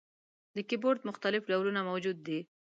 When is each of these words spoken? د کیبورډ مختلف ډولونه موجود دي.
د 0.55 0.57
کیبورډ 0.69 0.99
مختلف 1.09 1.41
ډولونه 1.49 1.79
موجود 1.89 2.17
دي. 2.27 2.39